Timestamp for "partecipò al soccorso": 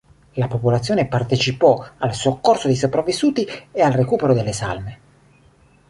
1.07-2.65